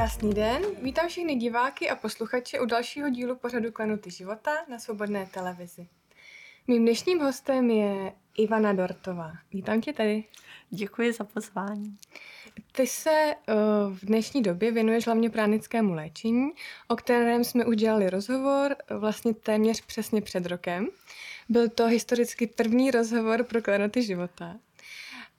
[0.00, 5.26] Krásný den, vítám všechny diváky a posluchače u dalšího dílu pořadu Klenuty života na Svobodné
[5.26, 5.88] televizi.
[6.66, 9.32] Mým dnešním hostem je Ivana Dortová.
[9.52, 10.24] Vítám tě tady.
[10.70, 11.96] Děkuji za pozvání.
[12.72, 13.54] Ty se uh,
[13.96, 16.50] v dnešní době věnuješ hlavně pránickému léčení,
[16.88, 20.88] o kterém jsme udělali rozhovor vlastně téměř přesně před rokem.
[21.48, 24.56] Byl to historicky první rozhovor pro klenoty života.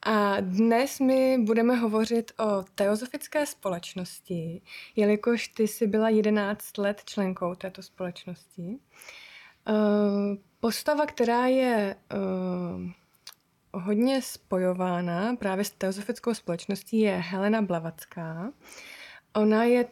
[0.02, 4.62] A dnes my budeme hovořit o teozofické společnosti,
[4.96, 8.78] jelikož ty jsi byla 11 let členkou této společnosti.
[9.68, 18.52] Uh, postava, která je uh, hodně spojována právě s teozofickou společností, je Helena Blavacká.
[19.34, 19.84] Ona je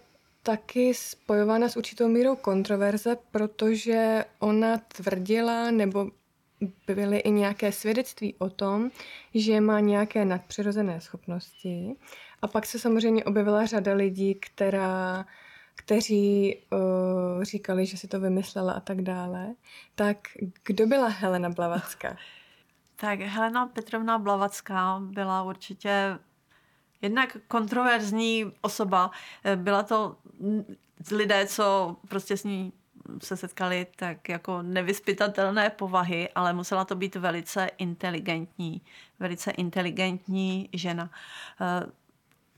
[0.42, 6.10] taky spojována s určitou mírou kontroverze, protože ona tvrdila, nebo
[6.86, 8.90] byly i nějaké svědectví o tom,
[9.34, 11.96] že má nějaké nadpřirozené schopnosti.
[12.42, 15.26] A pak se samozřejmě objevila řada lidí, která,
[15.74, 19.54] kteří uh, říkali, že si to vymyslela a tak dále.
[19.94, 20.16] Tak
[20.64, 22.16] kdo byla Helena Blavacká?
[22.96, 26.18] tak Helena Petrovna Blavacká byla určitě
[27.02, 29.10] jednak kontroverzní osoba.
[29.56, 30.16] Byla to
[31.12, 32.72] lidé, co prostě s ní
[33.22, 38.82] se setkali tak jako nevyspytatelné povahy, ale musela to být velice inteligentní,
[39.18, 41.10] velice inteligentní žena.
[41.60, 41.86] Eh,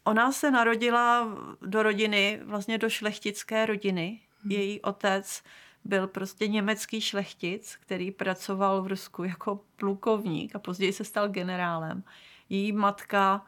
[0.04, 1.28] ona se narodila
[1.60, 4.20] do rodiny, vlastně do šlechtické rodiny.
[4.42, 4.52] Hmm.
[4.52, 5.42] Její otec
[5.84, 12.02] byl prostě německý šlechtic, který pracoval v Rusku jako plukovník a později se stal generálem.
[12.48, 13.46] Její matka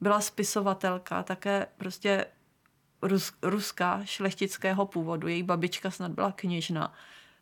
[0.00, 2.26] byla spisovatelka, také prostě
[3.02, 5.28] Rus, ruská šlechtického původu.
[5.28, 6.94] Její babička snad byla kněžna,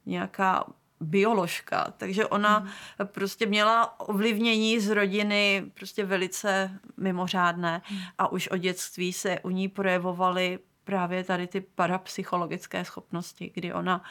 [0.07, 0.65] nějaká
[1.01, 3.07] bioložka, takže ona mm.
[3.07, 7.99] prostě měla ovlivnění z rodiny prostě velice mimořádné mm.
[8.19, 14.03] a už od dětství se u ní projevovaly právě tady ty parapsychologické schopnosti, kdy ona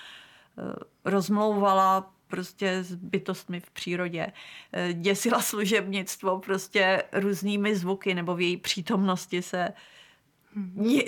[0.55, 0.73] uh,
[1.05, 4.25] rozmlouvala prostě s bytostmi v přírodě.
[4.25, 9.73] Uh, děsila služebnictvo prostě různými zvuky nebo v její přítomnosti se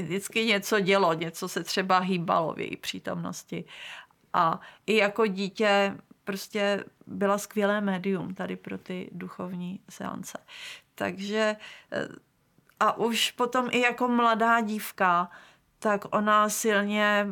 [0.03, 3.66] vždycky něco dělo, něco se třeba hýbalo v její přítomnosti.
[4.34, 10.38] A i jako dítě prostě byla skvělé médium tady pro ty duchovní seance.
[10.96, 11.56] Takže
[11.91, 12.08] eh,
[12.80, 15.30] a už potom i jako mladá dívka,
[15.79, 17.28] tak ona silně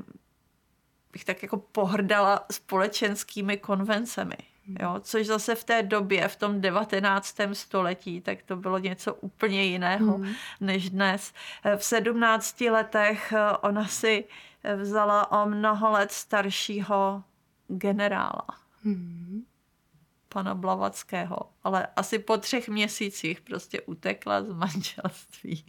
[1.12, 4.38] bych tak jako pohrdala společenskými konvencemi.
[4.68, 7.38] Jo, což zase v té době, v tom 19.
[7.54, 10.34] století, tak to bylo něco úplně jiného hmm.
[10.62, 11.34] než dnes.
[11.78, 14.26] V 17 letech eh, ona si
[14.76, 17.24] vzala o mnoho let staršího
[17.68, 18.48] generála.
[18.84, 19.46] Hmm.
[20.36, 21.38] Pana Blavackého.
[21.64, 25.66] Ale asi po třech měsících prostě utekla z manželství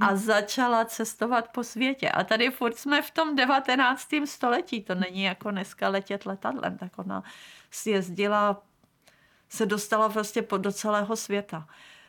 [0.00, 0.16] a hmm.
[0.16, 2.10] začala cestovat po světě.
[2.10, 4.08] A tady furt jsme v tom 19.
[4.24, 4.82] století.
[4.82, 6.78] To není jako dneska letět letadlem.
[6.78, 7.22] Tak ona
[7.70, 8.62] sjezdila,
[9.48, 11.66] se dostala vlastně do celého světa.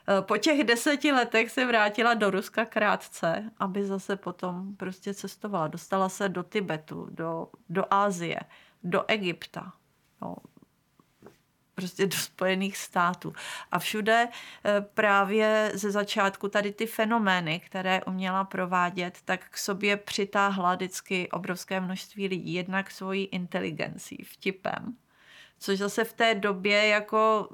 [0.09, 5.67] E, po těch deseti letech se vrátila do Ruska krátce, aby zase potom prostě cestovala.
[5.67, 8.39] Dostala se do Tibetu, do, do Ázie,
[8.83, 9.73] do Egypta.
[10.21, 10.35] No,
[11.75, 13.33] prostě do Spojených států.
[13.71, 19.97] A všude e, právě ze začátku tady ty fenomény, které uměla provádět, tak k sobě
[19.97, 22.53] přitáhla vždycky obrovské množství lidí.
[22.53, 24.95] Jednak svojí inteligencí, vtipem,
[25.59, 27.49] což zase v té době jako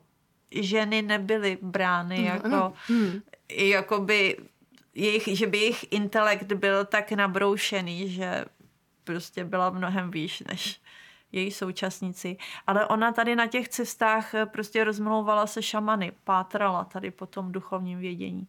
[0.52, 2.74] ženy nebyly brány mm, jako, no.
[2.88, 3.22] hmm.
[3.50, 4.38] jakoby
[4.96, 8.46] jejich, že by jejich intelekt byl tak nabroušený, že
[9.04, 10.82] prostě byla mnohem výš než
[11.32, 12.38] její současníci.
[12.68, 18.00] Ale ona tady na těch cestách prostě rozmlouvala se šamany, pátrala tady po tom duchovním
[18.00, 18.48] vědění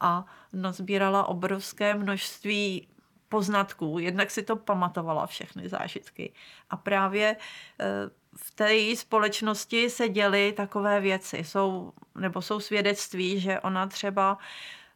[0.00, 2.88] a nazbírala obrovské množství
[3.28, 3.98] poznatků.
[3.98, 6.32] Jednak si to pamatovala všechny zážitky.
[6.70, 7.36] A právě
[7.80, 11.36] eh, v té její společnosti se děly takové věci.
[11.36, 14.38] Jsou, nebo jsou svědectví, že ona třeba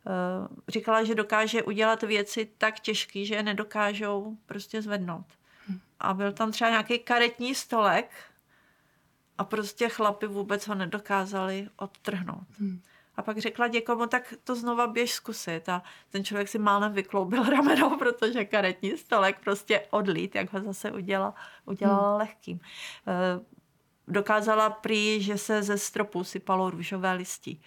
[0.07, 5.27] uh, říkala, že dokáže udělat věci tak těžké, že je nedokážou prostě zvednout.
[6.01, 8.11] A byl tam třeba nějaký karetní stolek
[9.39, 12.59] a prostě chlapi vůbec ho nedokázali odtrhnout.
[12.59, 12.81] Hmm.
[13.17, 15.69] A pak řekla někomu, tak to znova běž zkusit.
[15.69, 20.93] A ten člověk si málem vykloubil rameno, protože karetní stolek prostě odlít, jak ho zase
[20.93, 21.35] udělala,
[21.65, 22.19] udělala hmm.
[22.19, 22.61] lehkým.
[23.07, 23.41] E,
[24.09, 27.63] dokázala prý, že se ze stropu sypalo růžové listí.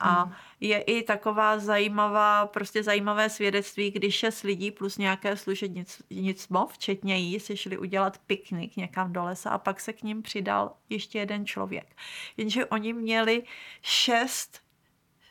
[0.00, 0.34] A hmm.
[0.60, 7.40] je i taková zajímavá, prostě zajímavé svědectví, když šest lidí plus nějaké služebnictvo, včetně jí,
[7.40, 11.46] si šli udělat piknik někam do lesa a pak se k ním přidal ještě jeden
[11.46, 11.96] člověk.
[12.36, 13.42] Jenže oni měli
[13.82, 14.60] šest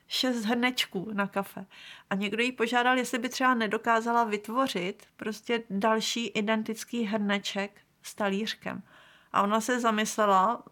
[0.10, 1.66] šest hrnečků na kafe.
[2.10, 8.84] A někdo jí požádal, jestli by třeba nedokázala vytvořit prostě další identický hrneček s talířkem.
[9.32, 10.64] A ona se zamyslela,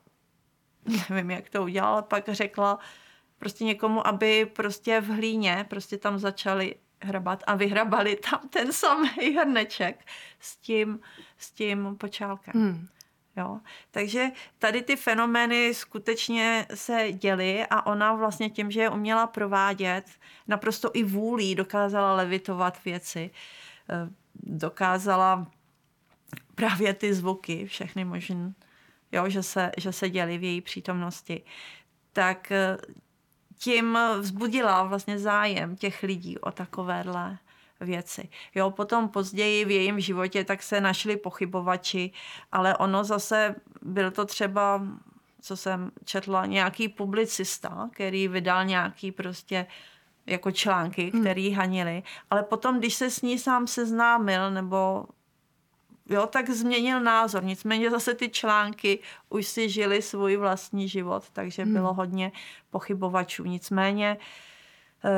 [1.09, 2.79] nevím, jak to udělala, pak řekla
[3.39, 9.35] prostě někomu, aby prostě v hlíně prostě tam začali hrabat a vyhrabali tam ten samý
[9.37, 10.05] hrneček
[10.39, 10.99] s tím,
[11.37, 12.53] s tím počálkem.
[12.55, 12.87] Hmm.
[13.37, 13.59] Jo?
[13.91, 20.05] Takže tady ty fenomény skutečně se děly a ona vlastně tím, že je uměla provádět,
[20.47, 23.31] naprosto i vůlí dokázala levitovat věci,
[23.89, 25.51] eh, dokázala
[26.55, 28.53] právě ty zvuky, všechny možné,
[29.11, 31.43] jo, že, se, že se děly v její přítomnosti,
[32.13, 32.77] tak eh,
[33.57, 37.37] tím vzbudila vlastně zájem těch lidí o takovéhle
[37.81, 38.29] věci.
[38.55, 42.11] Jo, potom později v jejím životě tak se našli pochybovači,
[42.51, 44.81] ale ono zase byl to třeba,
[45.41, 49.65] co jsem četla, nějaký publicista, který vydal nějaký prostě
[50.25, 51.21] jako články, hmm.
[51.21, 55.05] který hanili, ale potom, když se s ní sám seznámil nebo
[56.09, 57.43] jo, tak změnil názor.
[57.43, 58.99] Nicméně zase ty články
[59.29, 61.73] už si žili svůj vlastní život, takže hmm.
[61.73, 62.31] bylo hodně
[62.69, 63.43] pochybovačů.
[63.43, 64.17] Nicméně
[65.05, 65.09] eh,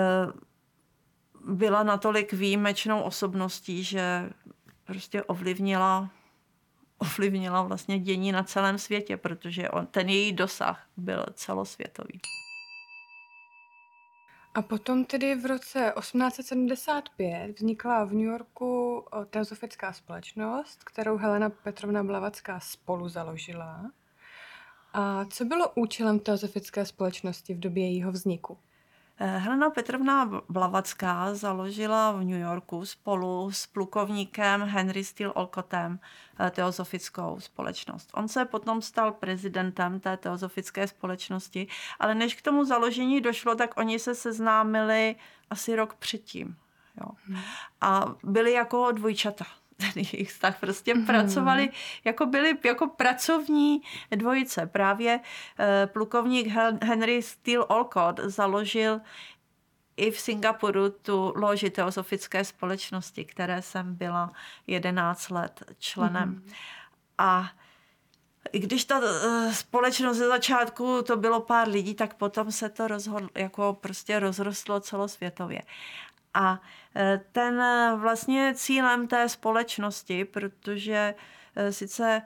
[1.45, 4.29] byla natolik výjimečnou osobností, že
[4.83, 6.09] prostě ovlivnila
[6.99, 12.19] ovlivnila vlastně dění na celém světě, protože on, ten její dosah byl celosvětový.
[14.53, 22.03] A potom tedy v roce 1875 vznikla v New Yorku teozofická společnost, kterou Helena Petrovna
[22.03, 23.91] Blavacká spolu založila.
[24.93, 28.57] A co bylo účelem teozofické společnosti v době jejího vzniku?
[29.21, 35.99] Eh, Helena Petrovna Blavacká založila v New Yorku spolu s plukovníkem Henry Steele Olcottem
[36.39, 38.11] eh, teozofickou společnost.
[38.13, 41.67] On se potom stal prezidentem té teozofické společnosti,
[41.99, 45.15] ale než k tomu založení došlo, tak oni se seznámili
[45.49, 46.55] asi rok předtím.
[47.01, 47.11] Jo.
[47.25, 47.41] Hmm.
[47.81, 49.45] A byli jako dvojčata
[49.79, 50.59] ten jejich vztah.
[50.59, 51.05] Prostě mm-hmm.
[51.05, 51.69] pracovali,
[52.03, 53.81] jako byli jako pracovní
[54.11, 54.67] dvojice.
[54.67, 55.19] Právě
[55.59, 56.47] eh, plukovník
[56.83, 59.01] Henry Steele Olcott založil
[59.97, 64.31] i v Singapuru tu loži teozofické společnosti, které jsem byla
[64.67, 66.35] 11 let členem.
[66.35, 66.53] Mm-hmm.
[67.17, 67.51] A
[68.51, 72.87] i když ta uh, společnost ze začátku to bylo pár lidí, tak potom se to
[72.87, 75.61] rozhodlo, jako prostě rozrostlo celosvětově.
[76.39, 76.61] A
[76.95, 81.15] e, ten e, vlastně cílem té společnosti, protože
[81.55, 82.21] e, sice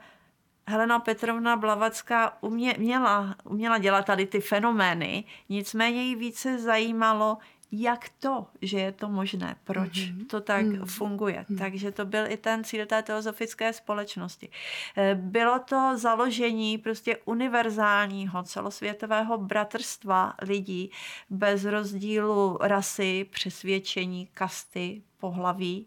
[0.66, 7.38] Helena Petrovna Blavacká umě, měla, uměla dělat tady ty fenomény, nicméně jí více zajímalo,
[7.80, 10.26] jak to, že je to možné, proč mm-hmm.
[10.26, 10.86] to tak mm-hmm.
[10.86, 11.44] funguje.
[11.48, 11.58] Mm-hmm.
[11.58, 14.48] Takže to byl i ten cíl té teozofické společnosti.
[14.96, 20.90] Eh, bylo to založení prostě univerzálního celosvětového bratrstva lidí
[21.30, 25.86] bez rozdílu rasy, přesvědčení, kasty, pohlaví,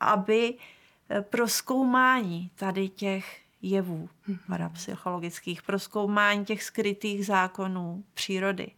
[0.00, 0.54] aby
[1.08, 4.38] eh, pro zkoumání tady těch jevů mm-hmm.
[4.46, 8.70] parapsychologických, pro zkoumání těch skrytých zákonů přírody.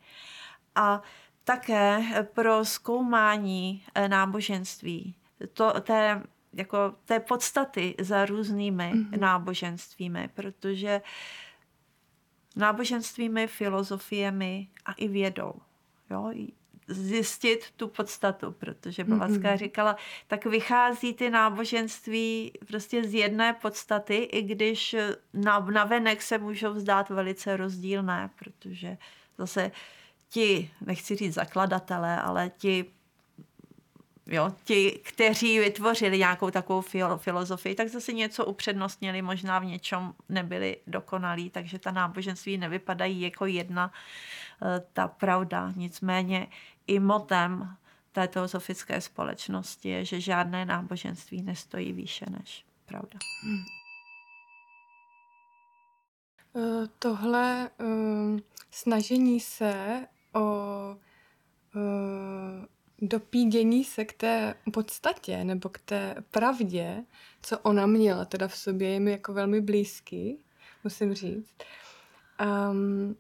[0.75, 1.02] A
[1.46, 2.02] také
[2.34, 5.15] pro zkoumání eh, náboženství,
[5.53, 6.22] to, té,
[6.53, 9.19] jako, té podstaty za různými mm-hmm.
[9.19, 11.00] náboženstvími, protože
[12.56, 15.53] náboženstvími, filozofiemi a i vědou.
[16.10, 16.32] Jo?
[16.88, 19.58] Zjistit tu podstatu, protože Blavatská mm-hmm.
[19.58, 24.96] říkala, tak vychází ty náboženství prostě z jedné podstaty, i když
[25.32, 28.98] na, na venek se můžou zdát velice rozdílné, protože
[29.38, 29.70] zase
[30.29, 32.85] ti, nechci říct zakladatelé, ale ti,
[34.27, 36.83] jo, ti, kteří vytvořili nějakou takovou
[37.17, 43.47] filozofii, tak zase něco upřednostnili, možná v něčem nebyli dokonalí, takže ta náboženství nevypadají jako
[43.47, 43.93] jedna
[44.63, 45.73] eh, ta pravda.
[45.77, 46.47] Nicméně
[46.87, 47.77] i motem
[48.13, 53.19] té teozofické společnosti je, že žádné náboženství nestojí výše než pravda.
[53.43, 53.65] Hmm.
[56.56, 60.96] Eh, tohle um, snažení se o
[61.76, 62.64] uh,
[63.08, 67.05] dopídění se k té podstatě nebo k té pravdě,
[67.43, 70.38] co ona měla teda v sobě, je mi jako velmi blízký,
[70.84, 71.55] musím říct.
[72.70, 73.16] Um,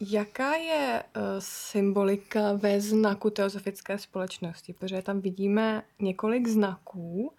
[0.00, 4.72] jaká je uh, symbolika ve znaku teozofické společnosti?
[4.72, 7.34] Protože tam vidíme několik znaků.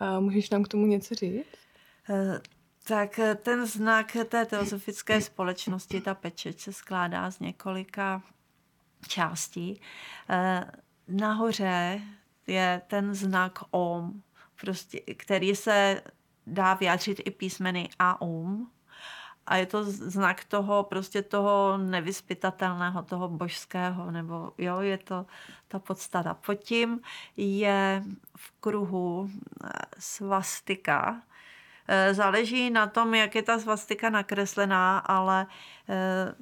[0.00, 1.46] Uh, můžeš nám k tomu něco říct?
[2.08, 2.38] Uh,
[2.82, 8.22] tak ten znak té teozofické společnosti, ta pečeť, se skládá z několika
[9.08, 9.80] částí.
[10.28, 10.64] Eh,
[11.08, 12.00] nahoře
[12.46, 14.22] je ten znak OM,
[14.60, 16.02] prostě, který se
[16.46, 18.70] dá vyjádřit i písmeny A OM.
[19.46, 25.26] a je to znak toho prostě toho nevyspytatelného, toho božského, nebo jo, je to
[25.68, 26.34] ta podstata.
[26.34, 27.00] Pod tím
[27.36, 28.02] je
[28.36, 29.30] v kruhu
[29.64, 31.22] eh, svastika.
[31.94, 35.46] Eh, záleží na tom, jak je ta svastika nakreslená, ale
[35.88, 36.34] eh,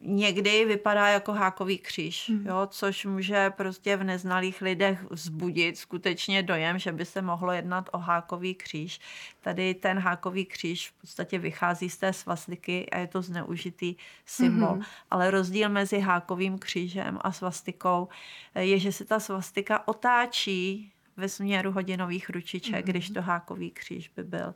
[0.00, 2.46] někdy vypadá jako hákový kříž, hmm.
[2.46, 7.88] jo, což může prostě v neznalých lidech vzbudit skutečně dojem, že by se mohlo jednat
[7.92, 9.00] o hákový kříž.
[9.40, 14.72] Tady ten hákový kříž v podstatě vychází z té svastiky a je to zneužitý symbol.
[14.72, 14.82] Hmm.
[15.10, 18.08] Ale rozdíl mezi hákovým křížem a svastikou
[18.54, 22.90] je, že se ta svastika otáčí ve směru hodinových ručiček, mm-hmm.
[22.90, 24.54] když to hákový kříž by byl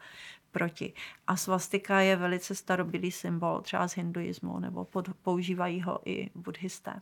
[0.53, 0.93] proti.
[1.27, 7.01] A svastika je velice starobylý symbol třeba z hinduismu, nebo pod, používají ho i buddhisté.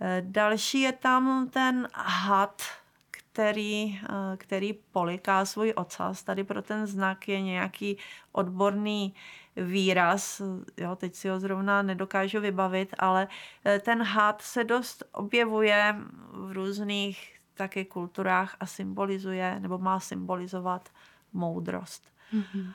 [0.00, 2.62] Eh, další je tam ten had,
[3.10, 6.22] který, eh, který poliká svůj ocas.
[6.22, 7.98] Tady pro ten znak je nějaký
[8.32, 9.14] odborný
[9.56, 10.42] výraz,
[10.76, 13.28] jo, teď si ho zrovna nedokážu vybavit, ale
[13.64, 15.96] eh, ten had se dost objevuje
[16.30, 20.88] v různých taky kulturách a symbolizuje, nebo má symbolizovat
[21.32, 22.12] moudrost.
[22.32, 22.72] Mm-hmm.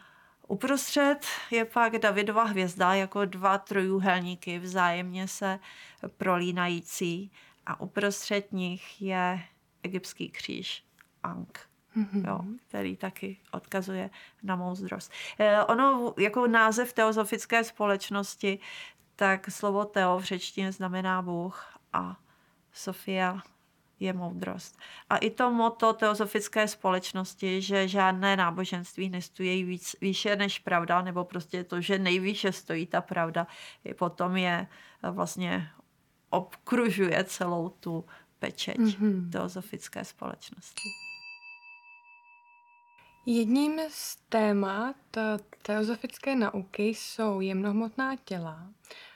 [0.48, 5.60] Uprostřed je pak Davidova hvězda jako dva trojuhelníky vzájemně se
[6.18, 7.32] prolínající
[7.66, 9.42] a uprostřed nich je
[9.84, 10.84] egyptský kříž
[11.24, 11.70] Ankh.
[11.98, 12.28] Mm-hmm.
[12.28, 14.10] Jo, který taky odkazuje
[14.44, 15.12] na moudrost.
[15.40, 18.60] Eh, ono jako název teozofické společnosti,
[19.16, 22.20] tak slovo teo v řečtině znamená Bůh a
[22.74, 23.42] Sofia
[24.00, 24.80] je moudrost.
[25.10, 31.26] A i to moto teozofické společnosti, že žádné náboženství nestojí víc, výše než pravda, nebo
[31.26, 33.48] prostě to, že nejvýše stojí ta pravda,
[33.84, 34.68] je potom je
[35.04, 35.70] eh, vlastně
[36.30, 38.06] obkružuje celou tu
[38.40, 39.30] pečeť mm-hmm.
[39.30, 40.90] teozofické společnosti.
[43.26, 44.96] Jedním z témat
[45.62, 48.68] teozofické nauky jsou jemnohmotná těla.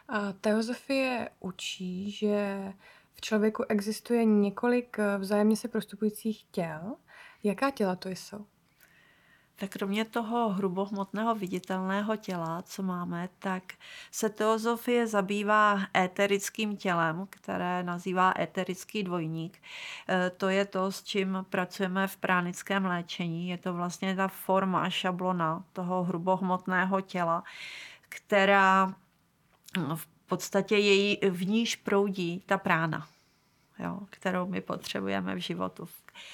[0.10, 2.74] A teozofie učí, že
[3.22, 6.96] člověku existuje několik eh, vzájemně se prostupujících těl.
[7.44, 8.46] Jaká těla to jsou?
[9.56, 13.64] Tak kromě toho hrubohmotného viditelného těla, co máme, tak
[14.12, 19.62] se teozofie zabývá éterickým tělem, které nazývá éterický dvojník.
[20.10, 23.50] Eh, to je to, s čím pracujeme v pránickém léčení.
[23.50, 27.44] Je to vlastně ta forma, šablona toho hrubohmotného těla,
[28.10, 28.96] která
[29.96, 33.08] v podstatě její, v níž proudí ta prána
[33.80, 35.86] jo, kterou my potřebujeme v životu.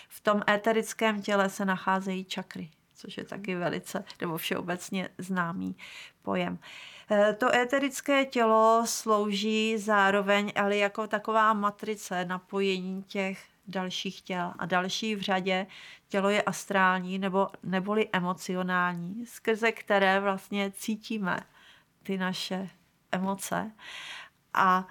[0.10, 5.76] V tom éterickém těle se nacházejí čakry, což je taky velice nebo všeobecně známý
[6.22, 6.60] pojem.
[7.12, 14.54] E, to éterické tělo slouží zároveň ale jako taková matrice napojení těch dalších těl.
[14.60, 15.68] A další v řadě
[16.08, 21.40] tělo je astrální nebo neboli emocionální, skrze které vlastně cítíme
[22.04, 22.70] ty naše
[23.12, 23.72] emoce.
[24.54, 24.88] A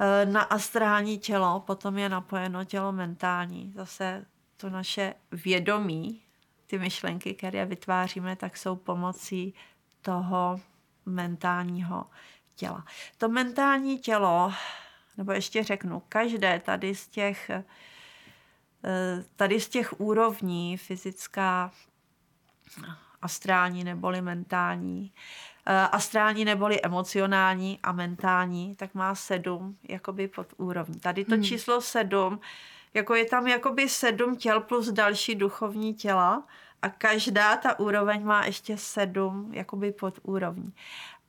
[0.00, 3.72] Eh, na astrální tělo, potom je napojeno tělo mentální.
[3.76, 6.22] Zase to naše vědomí,
[6.66, 9.54] ty myšlenky, které vytváříme, tak jsou pomocí
[10.00, 10.60] toho
[11.06, 12.06] mentálního
[12.54, 12.84] těla.
[13.18, 14.52] To mentální tělo,
[15.16, 17.64] nebo ještě řeknu, každé tady z těch, eh,
[19.36, 21.72] tady z těch úrovní, fyzická,
[23.22, 25.12] astrální neboli mentální,
[25.66, 31.00] astrální neboli emocionální a mentální, tak má sedm jakoby pod úrovní.
[31.00, 31.44] Tady to hmm.
[31.44, 32.40] číslo sedm,
[32.94, 36.46] jako je tam jakoby sedm těl plus další duchovní těla
[36.82, 40.74] a každá ta úroveň má ještě sedm jakoby pod úrovní.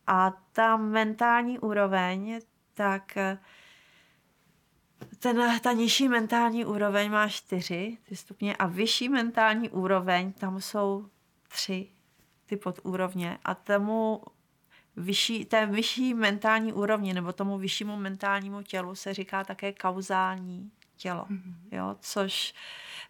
[0.08, 2.40] A ta mentální úroveň,
[2.74, 3.38] tak eh,
[5.20, 11.10] ten, ta nižší mentální úroveň má čtyři ty stupně a vyšší mentální úroveň, tam jsou
[11.48, 11.97] tři
[12.48, 14.22] ty podúrovně a tomu
[14.96, 21.26] vyšší, té vyšší mentální úrovni nebo tomu vyššímu mentálnímu tělu se říká také kauzální tělo.
[21.30, 21.54] Mm-hmm.
[21.72, 22.54] Jo, což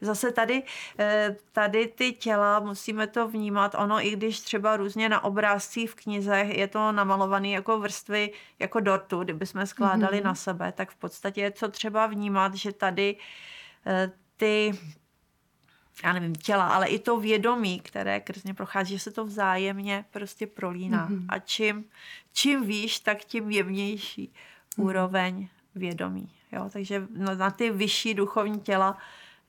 [0.02, 0.64] zase tady,
[1.00, 5.96] eh, tady ty těla, musíme to vnímat, ono i když třeba různě na obrázcích v
[5.96, 10.26] knize je to namalované jako vrstvy, jako dortu, kdyby jsme skládali mm-hmm.
[10.26, 13.18] na sebe, tak v podstatě je to třeba vnímat, že tady
[13.86, 14.72] eh, ty
[16.04, 20.48] já nevím, těla, ale i to vědomí, které krzně prochází, že se to vzájemně prostě
[20.48, 21.10] prolíná.
[21.10, 21.26] Mm-hmm.
[21.30, 21.86] A čím,
[22.34, 24.84] čím výš, tak tím jemnější mm-hmm.
[24.84, 26.32] úroveň vědomí.
[26.52, 26.70] Jo?
[26.74, 28.98] Takže na, na ty vyšší duchovní těla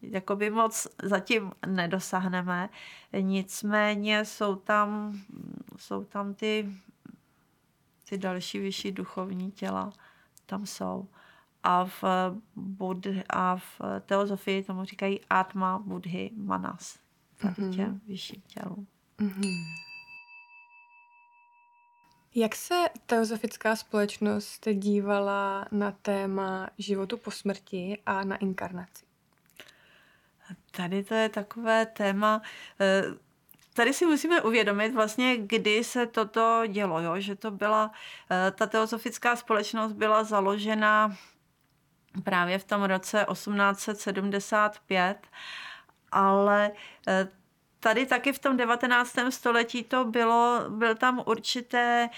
[0.02, 2.68] jakoby moc zatím nedosáhneme.
[3.20, 5.18] Nicméně jsou tam,
[5.76, 6.68] jsou tam ty,
[8.08, 9.92] ty další vyšší duchovní těla,
[10.46, 11.08] tam jsou
[11.62, 12.04] a v,
[12.56, 16.98] Bud, a v teozofii tomu říkají Atma, Budhy, Manas.
[17.40, 17.76] Tak mm-hmm.
[17.76, 18.86] těm vyšším tělům.
[19.18, 19.88] Mm-hmm.
[22.34, 29.04] Jak se teozofická společnost dívala na téma životu po smrti a na inkarnaci?
[30.70, 32.42] Tady to je takové téma,
[32.80, 33.02] eh,
[33.74, 37.20] tady si musíme uvědomit vlastně, kdy se toto dělo, jo?
[37.20, 37.92] že to byla,
[38.30, 41.16] eh, ta teozofická společnost byla založena
[42.24, 45.26] právě v tom roce 1875,
[46.12, 46.70] ale
[47.08, 47.28] eh,
[47.80, 49.16] tady taky v tom 19.
[49.30, 52.08] století to bylo, byl tam určité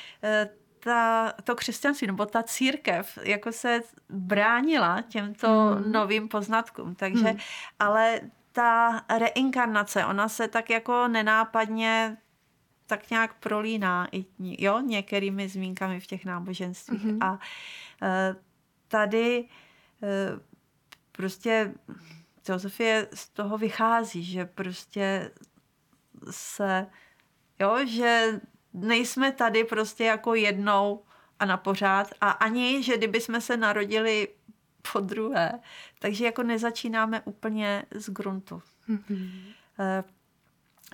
[0.85, 5.93] ta, to křesťanství nebo ta církev jako se bránila těmto hmm.
[5.93, 6.95] novým poznatkům.
[6.95, 7.39] Takže, hmm.
[7.79, 8.21] ale
[8.53, 12.17] ta reinkarnace, ona se tak jako nenápadně
[12.87, 17.05] tak nějak prolíná i jo, některými zmínkami v těch náboženstvích.
[17.05, 17.27] Mm-hmm.
[17.27, 17.39] A
[18.03, 18.37] e,
[18.89, 19.49] tady
[21.13, 21.75] prostě
[22.43, 25.31] filozofie z toho vychází, že prostě
[26.31, 26.87] se,
[27.61, 28.41] jo, že
[28.73, 31.05] nejsme tady prostě jako jednou
[31.39, 34.29] a na pořád a ani, že kdyby jsme se narodili
[34.93, 35.61] po druhé,
[35.99, 38.63] takže jako nezačínáme úplně z gruntu.
[38.89, 39.55] Mm-hmm.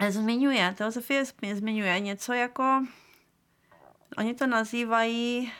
[0.08, 2.84] Zmiňuje, teosofie zmiňuje něco jako,
[4.18, 5.52] oni to nazývají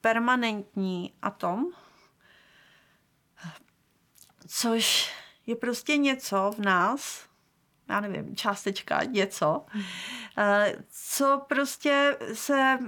[0.00, 1.72] permanentní atom,
[4.52, 5.12] což
[5.46, 7.28] je prostě něco v nás,
[7.88, 9.66] já nevím, částečka, něco,
[10.38, 12.78] eh, co prostě se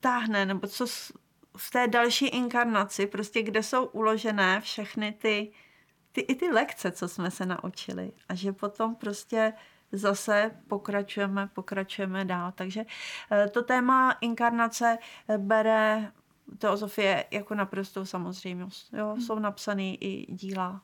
[0.00, 0.86] táhne, nebo co
[1.56, 5.52] v té další inkarnaci, prostě kde jsou uložené všechny ty,
[6.12, 8.12] ty, i ty lekce, co jsme se naučili.
[8.28, 9.52] A že potom prostě
[9.92, 12.52] zase pokračujeme, pokračujeme dál.
[12.54, 12.84] Takže
[13.32, 14.98] eh, to téma inkarnace
[15.28, 16.12] eh, bere
[16.58, 18.92] teozofie jako naprostou samozřejmost.
[18.92, 19.08] Jo?
[19.12, 19.20] Hmm.
[19.20, 20.82] Jsou napsané i díla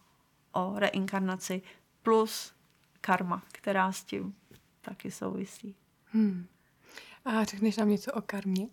[0.52, 1.62] o reinkarnaci
[2.02, 2.54] plus
[3.00, 4.34] karma, která s tím
[4.80, 5.76] taky souvisí.
[6.04, 6.46] Hmm.
[7.24, 8.68] A řekneš nám něco o karmě?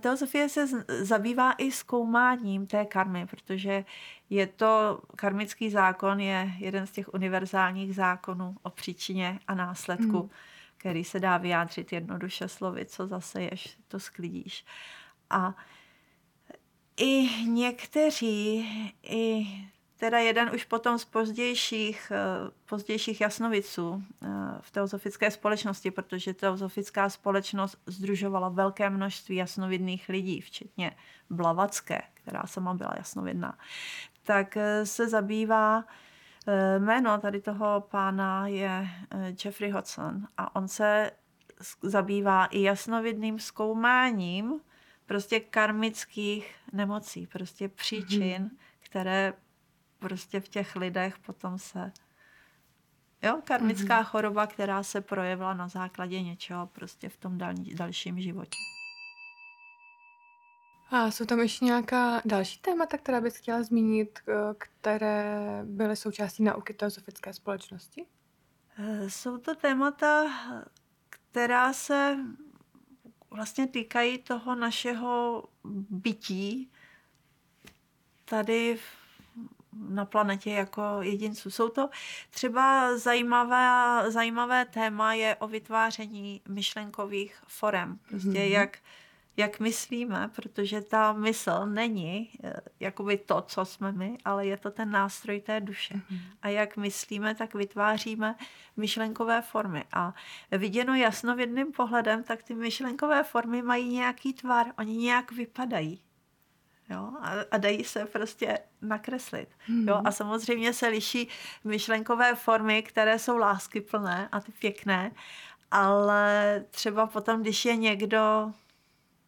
[0.00, 0.66] Teosofie se
[1.04, 3.84] zabývá i zkoumáním té karmy, protože
[4.30, 10.30] je to, karmický zákon je jeden z těch univerzálních zákonů o příčině a následku, hmm.
[10.76, 14.64] který se dá vyjádřit jednoduše slovy, co zase ješ, to sklidíš.
[15.30, 15.54] A
[16.96, 18.68] i někteří,
[19.02, 19.46] i
[19.96, 24.28] teda jeden už potom z pozdějších, eh, pozdějších jasnoviců eh,
[24.60, 30.96] v teozofické společnosti, protože teozofická společnost združovala velké množství jasnovidných lidí, včetně
[31.30, 33.58] Blavacké, která sama byla jasnovidná,
[34.22, 35.84] tak eh, se zabývá
[36.78, 38.88] Jméno tady toho pána je
[39.44, 41.10] Jeffrey Hodson a on se
[41.82, 44.60] zabývá i jasnovidným zkoumáním
[45.06, 48.56] prostě karmických nemocí, prostě příčin, mm-hmm.
[48.80, 49.32] které
[49.98, 51.92] prostě v těch lidech potom se
[53.22, 54.04] Jo, karmická mm-hmm.
[54.04, 58.58] choroba, která se projevila na základě něčeho prostě v tom dal, dalším životě.
[60.90, 64.18] A jsou tam ještě nějaká další témata, která bys chtěla zmínit,
[64.58, 68.06] které byly součástí nauky teozofické společnosti?
[68.78, 70.24] Eh, jsou to témata,
[71.10, 72.16] která se
[73.34, 75.44] vlastně týkají toho našeho
[75.90, 76.70] bytí
[78.24, 78.78] tady
[79.72, 81.50] na planetě jako jedinců.
[81.50, 81.90] Jsou to
[82.30, 87.98] třeba zajímavé, zajímavé téma je o vytváření myšlenkových forem.
[88.08, 88.50] Prostě mm-hmm.
[88.50, 88.78] jak,
[89.36, 94.70] jak myslíme, protože ta mysl není eh, jakoby to, co jsme my, ale je to
[94.70, 95.94] ten nástroj té duše.
[95.94, 96.20] Mm-hmm.
[96.42, 98.34] A jak myslíme, tak vytváříme
[98.76, 99.84] myšlenkové formy.
[99.92, 100.14] A
[100.52, 106.00] viděno jasnovidným pohledem, tak ty myšlenkové formy mají nějaký tvar, oni nějak vypadají.
[106.90, 107.12] Jo?
[107.20, 109.48] A, a dají se prostě nakreslit.
[109.66, 109.88] Hmm.
[109.88, 110.00] Jo?
[110.04, 111.28] A samozřejmě se liší
[111.64, 115.12] myšlenkové formy, které jsou láskyplné a ty pěkné,
[115.70, 118.52] ale třeba potom, když je někdo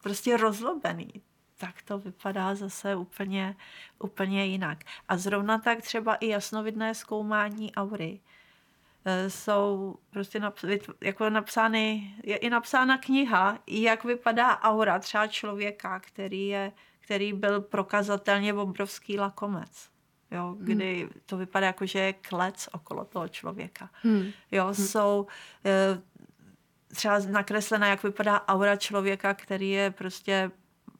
[0.07, 1.12] prostě rozlobený,
[1.59, 3.57] tak to vypadá zase úplně,
[3.99, 4.79] úplně jinak.
[5.09, 8.21] A zrovna tak třeba i jasnovidné zkoumání aury
[9.05, 16.01] e, jsou prostě naps- jako napsány, je i napsána kniha, jak vypadá aura třeba člověka,
[16.01, 19.88] který je který byl prokazatelně obrovský lakomec.
[20.31, 20.64] Jo, hmm.
[20.64, 21.11] kdy hmm.
[21.27, 23.90] to vypadá jako, že je klec okolo toho člověka.
[24.03, 24.27] Hmm.
[24.51, 24.75] Jo, hmm.
[24.75, 25.27] jsou
[25.64, 26.03] e,
[26.94, 30.51] třeba nakreslená, jak vypadá aura člověka, který je prostě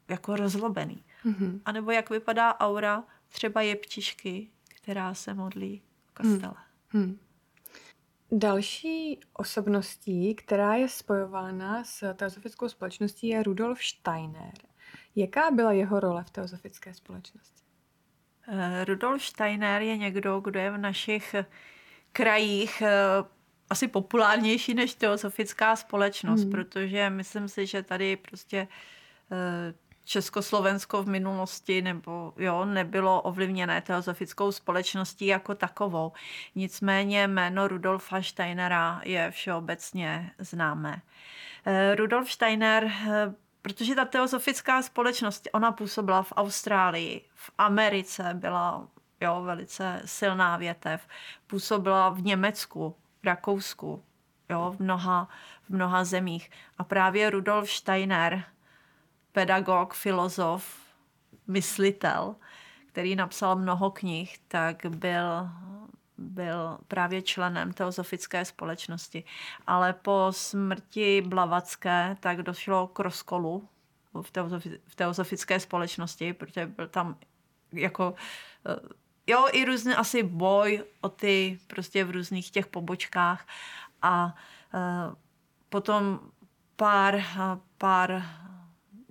[0.09, 1.05] jako rozlobený.
[1.22, 1.61] Hmm.
[1.64, 6.55] A nebo jak vypadá aura třeba jeptišky, která se modlí v kostele.
[6.88, 7.03] Hmm.
[7.03, 7.18] Hmm.
[8.33, 14.53] Další osobností, která je spojována s teozofickou společností, je Rudolf Steiner.
[15.16, 17.62] Jaká byla jeho role v teozofické společnosti?
[18.49, 21.35] Eh, Rudolf Steiner je někdo, kdo je v našich
[22.12, 22.90] krajích eh,
[23.70, 26.50] asi populárnější než teozofická společnost, hmm.
[26.50, 28.68] protože myslím si, že tady prostě
[29.33, 29.74] eh,
[30.05, 36.12] Československo v minulosti nebo jo, nebylo ovlivněné teozofickou společností jako takovou.
[36.55, 41.02] Nicméně jméno Rudolfa Steinera je všeobecně známé.
[41.64, 48.88] Eh, Rudolf Steiner, eh, protože ta teozofická společnost, ona působila v Austrálii, v Americe byla
[49.20, 51.09] jo, velice silná větev,
[51.46, 52.96] působila v Německu,
[53.27, 54.03] Rakousku,
[54.51, 55.29] jo, v mnoha,
[55.62, 56.51] v mnoha zemích.
[56.79, 58.45] A právě Rudolf Steiner,
[59.33, 60.79] pedagog, filozof,
[61.47, 62.37] myslitel,
[62.87, 65.49] který napsal mnoho knih, tak byl,
[66.19, 69.25] byl právě členem teozofické společnosti.
[69.67, 73.69] Ale po smrti Blavacké tak došlo k rozkolu
[74.87, 77.17] v teozofické společnosti, protože byl tam
[77.73, 78.15] jako
[78.67, 78.77] eh,
[79.27, 83.47] jo, i různý asi boj o ty prostě v různých těch pobočkách
[84.03, 84.35] a
[84.75, 85.15] uh,
[85.69, 86.21] potom
[86.77, 87.23] pár,
[87.79, 88.23] pár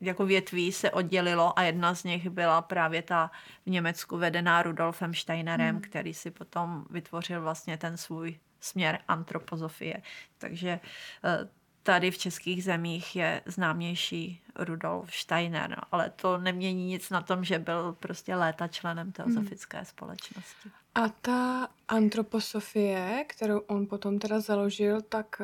[0.02, 3.32] jako větví se oddělilo a jedna z nich byla právě ta
[3.66, 5.82] v Německu vedená Rudolfem Steinerem, hmm.
[5.82, 10.02] který si potom vytvořil vlastně ten svůj směr antropozofie.
[10.38, 10.80] Takže
[11.24, 11.50] uh,
[11.86, 17.60] tady v českých zemích je známější Rudolf Steiner, ale to nemění nic na tom, že
[17.60, 19.86] byl prostě léta členem teozofické hmm.
[19.86, 20.70] společnosti.
[20.96, 25.42] A ta antroposofie, kterou on potom teda založil, tak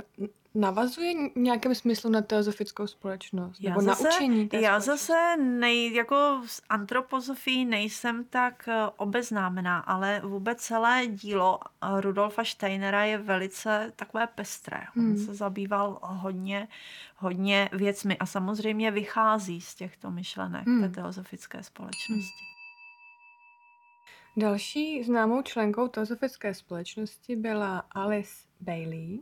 [0.56, 3.58] navazuje nějakém smyslu na teozofickou společnost?
[3.62, 9.80] Já nebo zase, naučení té Já zase nej, jako s antropozofií nejsem tak eh, obeznámená,
[9.80, 14.82] ale vůbec celé dílo eh, Rudolfa Steinera je velice takové pestré.
[14.98, 15.18] On hmm.
[15.18, 16.68] se zabýval hodně,
[17.18, 20.82] hodně věcmi a samozřejmě vychází z těchto myšlenek hmm.
[20.82, 22.16] té teozofické společnosti.
[22.16, 22.52] Hmm.
[24.38, 29.20] Další známou členkou teozofické společnosti byla Alice Bailey,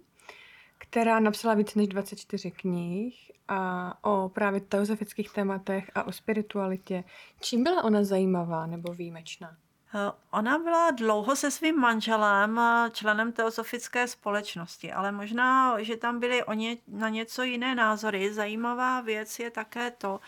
[0.90, 7.04] která napsala více než 24 knih a o právě teozofických tématech a o spiritualitě.
[7.42, 9.58] Čím byla ona zajímavá nebo výjimečná?
[9.96, 16.20] Eh, ona byla dlouho se svým manželem eh, členem teozofické společnosti, ale možná, že tam
[16.20, 18.34] byly o ně, na něco jiné názory.
[18.34, 20.20] Zajímavá věc je také to,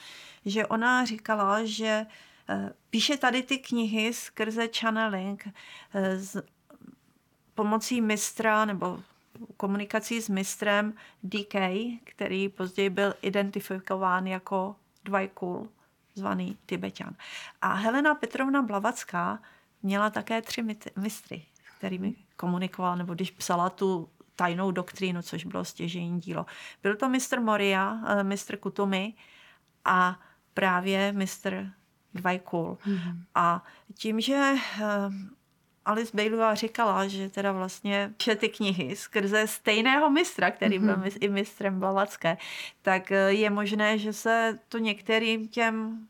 [0.46, 2.06] že ona říkala, že
[2.50, 5.48] eh, píše tady ty knihy skrze channeling
[5.94, 6.44] s
[7.56, 9.00] pomocí mistra nebo
[9.58, 11.56] komunikací s mistrem DK,
[12.04, 15.70] který později byl identifikován jako Dvajkul,
[16.16, 17.16] zvaný Tibetan.
[17.62, 19.40] A Helena Petrovna Blavacká
[19.84, 20.64] měla také tři
[20.98, 21.46] mistry,
[21.78, 26.46] kterými komunikovala, nebo když psala tu tajnou doktrínu, což bylo stěžení dílo.
[26.84, 29.14] Byl to mistr Moria, eh, mistr Kutumi
[29.86, 30.20] a
[30.54, 31.70] právě mistr
[32.14, 32.78] Dvajkul.
[32.86, 33.24] Mm-hmm.
[33.36, 33.64] A
[33.94, 34.84] tím, že eh,
[35.86, 40.86] Alice Baileyová říkala, že teda vlastně že ty knihy skrze stejného mistra, který mm-hmm.
[40.86, 41.10] byl mhm.
[41.20, 42.38] i mistrem Blavacké,
[42.82, 46.08] tak eh, je možné, že se to některým těm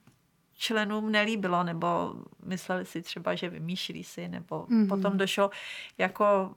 [0.58, 2.14] členům nelíbilo, nebo
[2.46, 4.88] mysleli si třeba, že vymýšlí si, nebo mm-hmm.
[4.88, 5.50] potom došlo
[5.98, 6.56] jako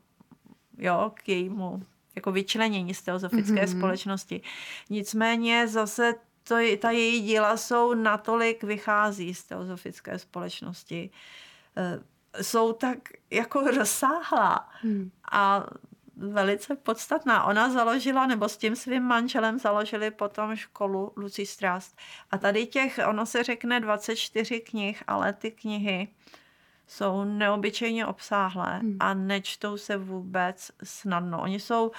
[0.79, 1.83] jo, k jejímu
[2.16, 3.79] jako vyčlenění z teozofické mm-hmm.
[3.79, 4.40] společnosti.
[4.90, 11.11] Nicméně zase to, ta její díla jsou natolik vychází z teozofické společnosti
[11.77, 12.00] eh,
[12.42, 12.99] jsou tak
[13.31, 15.11] jako rozsáhlá hmm.
[15.33, 15.66] a
[16.16, 17.44] velice podstatná.
[17.44, 21.99] Ona založila, nebo s tím svým manželem založili potom školu Lucí Strast.
[22.31, 26.09] A tady těch, ono se řekne 24 knih, ale ty knihy
[26.87, 28.97] jsou neobyčejně obsáhlé hmm.
[29.01, 31.42] a nečtou se vůbec snadno.
[31.42, 31.90] Oni jsou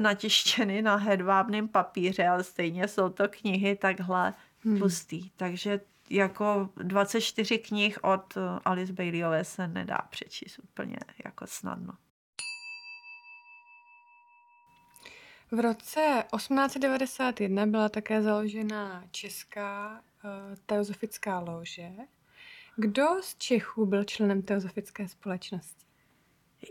[0.00, 4.78] natištěny na hedvábném papíře, ale stejně jsou to knihy takhle hmm.
[4.78, 5.30] pustý.
[5.36, 11.94] Takže jako 24 knih od eh, Alice Baileyové se nedá přečíst úplně jako snadno.
[15.50, 19.90] V roce 1891 byla také založena Česká
[20.24, 20.30] uh,
[20.66, 21.90] teozofická lože.
[22.76, 25.84] Kdo z Čechů byl členem teozofické společnosti?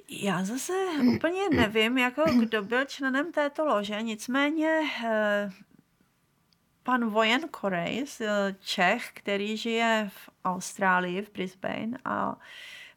[0.10, 0.74] Já zase
[1.15, 5.50] úplně nevím, jako kdo byl členem této lože, nicméně eh,
[6.84, 8.06] pan Vojen Korej,
[8.60, 12.36] Čech, který žije v Austrálii, v Brisbane a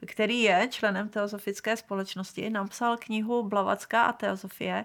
[0.06, 4.84] který je členem teozofické společnosti, napsal knihu Blavacká a teozofie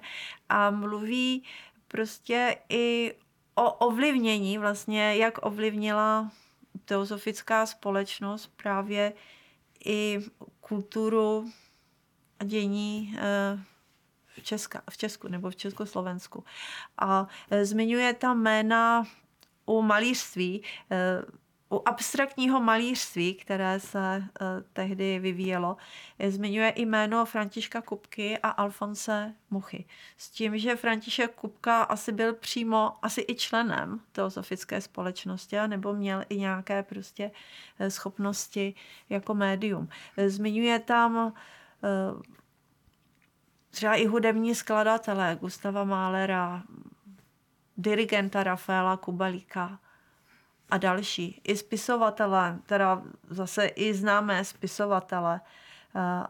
[0.49, 1.43] a mluví
[1.87, 3.13] prostě i
[3.55, 6.31] o ovlivnění, vlastně jak ovlivnila
[6.85, 9.13] teozofická společnost právě
[9.85, 10.19] i
[10.61, 11.51] kulturu
[12.39, 13.70] a dění eh,
[14.37, 16.43] v, Česka, v Česku nebo v Československu.
[16.97, 19.03] A e, zmiňuje tam jména
[19.65, 20.63] u malířství.
[20.91, 21.21] E,
[21.71, 25.77] u abstraktního malířství, které se uh, tehdy vyvíjelo,
[26.29, 29.85] zmiňuje i jméno Františka Kupky a Alfonse Muchy.
[30.17, 36.23] S tím, že František Kupka asi byl přímo, asi i členem teozofické společnosti, nebo měl
[36.29, 37.31] i nějaké prostě
[37.89, 38.73] schopnosti
[39.09, 39.89] jako médium.
[40.27, 41.33] Zmiňuje tam
[43.71, 46.63] třeba i hudební skladatelé Gustava Mahlera,
[47.77, 49.79] dirigenta Rafaela Kubalíka,
[50.71, 51.41] a další.
[51.43, 55.41] I spisovatele, teda zase i známé spisovatele.
[55.95, 56.27] Eh,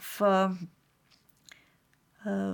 [0.00, 0.22] v,
[2.26, 2.48] eh,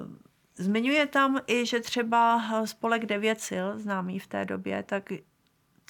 [0.56, 5.12] zmiňuje tam i, že třeba spolek Devět sil, známý v té době, tak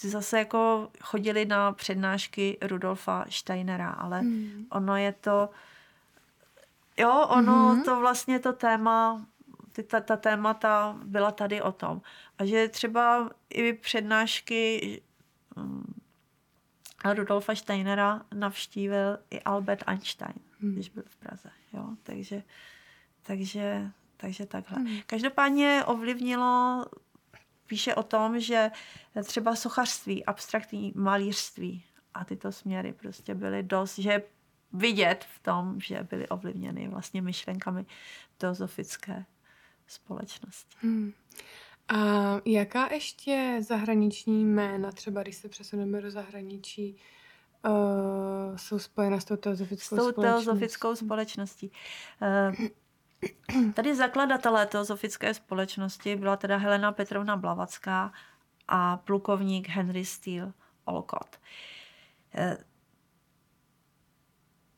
[0.01, 4.67] zase jako chodili na přednášky Rudolfa Steinera, ale hmm.
[4.71, 5.51] ono je to,
[6.97, 7.83] jo, ono hmm.
[7.83, 9.27] to vlastně to téma
[9.75, 12.03] ty, ta, ta témata byla tady o tom.
[12.39, 15.03] A že třeba i přednášky
[15.57, 15.95] um,
[17.15, 20.73] Rudolfa Steinera navštívil i Albert Einstein, hmm.
[20.73, 21.51] když byl v Praze.
[21.73, 21.89] Jo?
[22.03, 22.43] Takže,
[23.23, 24.79] takže, takže takhle.
[24.79, 24.99] Hmm.
[25.07, 26.85] Každopádně ovlivnilo
[27.67, 28.71] píše o tom, že
[29.25, 34.23] třeba sochařství, abstraktní malířství a tyto směry prostě byly dost, že
[34.75, 37.87] vidět v tom, že byly ovlivněny vlastně myšlenkami
[38.39, 39.25] teozofické
[39.87, 40.77] společnosti.
[40.81, 41.13] Hmm.
[41.89, 41.97] A
[42.45, 46.97] jaká ještě zahraniční jména, třeba když se přesuneme do zahraničí,
[47.65, 50.13] uh, jsou spojena s tou teozofickou společností?
[50.13, 51.73] S tou teozofickou společností.
[52.23, 52.67] Uh,
[53.75, 58.13] tady zakladatelé teozofické společnosti byla teda Helena Petrovna Blavacká
[58.69, 60.53] a plukovník Henry Steele
[60.85, 61.41] Olcott.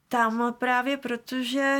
[0.08, 1.78] Tam právě protože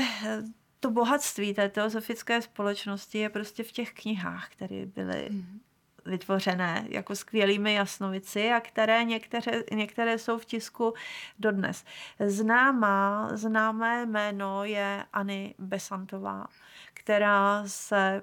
[0.81, 5.61] to bohatství té teozofické společnosti je prostě v těch knihách, které byly mm.
[6.05, 10.95] vytvořené jako skvělými jasnovici a které některé, některé jsou v tisku
[11.39, 11.85] dodnes.
[12.27, 16.47] Známá, známé jméno je Anny Besantová,
[16.95, 18.23] která se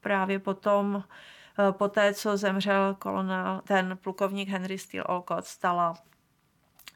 [0.00, 1.04] právě potom,
[1.58, 5.94] eh, po té, co zemřel kolonel, ten plukovník Henry Steele Olcott, stala,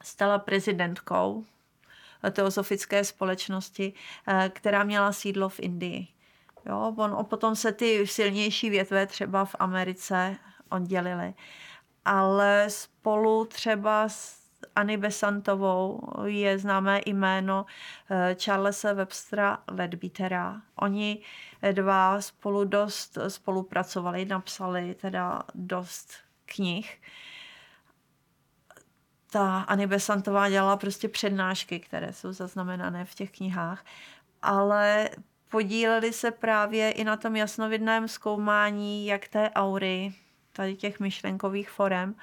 [0.02, 1.44] stala prezidentkou
[2.30, 3.92] teozofické společnosti,
[4.26, 6.08] eh, která měla sídlo v Indii.
[6.66, 10.36] Jo, on, potom se ty silnější větve třeba v Americe
[10.70, 11.34] oddělily.
[12.04, 17.66] Ale spolu třeba s Anny Besantovou je známé jméno
[18.10, 20.62] eh, Charlesa Webstera Ledbeatera.
[20.76, 21.22] Oni
[21.72, 26.12] dva spolu dost spolupracovali, napsali teda dost
[26.44, 27.00] knih
[29.30, 33.84] ta Anny Besantová dělala prostě přednášky, které jsou zaznamenané v těch knihách,
[34.42, 35.10] ale
[35.50, 40.14] podíleli se právě i na tom jasnovidném zkoumání, jak té aury,
[40.52, 42.14] tady těch myšlenkových forem,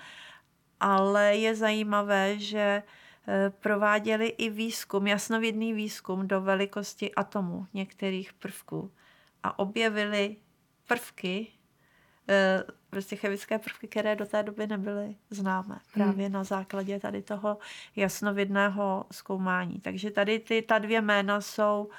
[0.79, 2.83] ale je zajímavé, že
[3.27, 8.91] eh, prováděli i výzkum, jasnovidný výzkum do velikosti atomu některých prvků
[9.43, 10.35] a objevili
[10.87, 11.52] prvky,
[12.89, 15.79] prostě chemické prvky, které do té doby nebyly známé.
[15.93, 16.33] Právě hmm.
[16.33, 17.57] na základě tady toho
[17.95, 19.79] jasnovidného zkoumání.
[19.79, 21.89] Takže tady ty, ta dvě jména jsou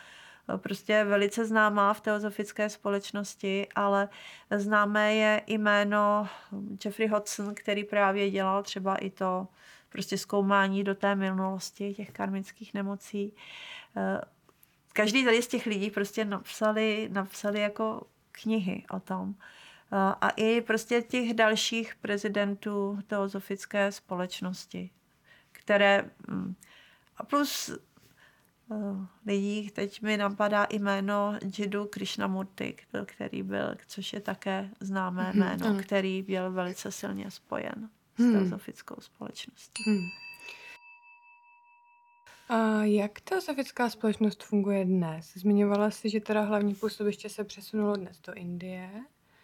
[0.55, 4.09] eh, prostě velice známá v teozofické společnosti, ale
[4.57, 6.29] známé je i jméno
[6.85, 9.49] Jeffrey Hodson, který právě dělal třeba i to
[9.89, 13.33] prostě zkoumání do té minulosti těch karmických nemocí.
[13.97, 14.21] Eh,
[14.93, 19.35] každý tady z těch lidí prostě napsali, napsali jako knihy o tom
[19.97, 24.91] a i prostě těch dalších prezidentů teozofické společnosti,
[25.53, 26.55] které mm,
[27.17, 27.71] a plus
[28.69, 32.77] uh, lidí, teď mi napadá jméno Jiddu Krishnamurti,
[33.07, 35.37] který byl, což je také známé mm-hmm.
[35.37, 35.83] jméno, mm.
[35.83, 38.33] který byl velice silně spojen s mm.
[38.33, 39.83] teozofickou společností.
[39.87, 40.01] Mm.
[42.49, 45.33] A jak teozofická společnost funguje dnes?
[45.35, 48.91] Zmiňovala jsi, že teda hlavní působiště se přesunulo dnes do Indie.